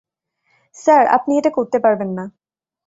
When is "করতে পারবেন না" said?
1.49-2.25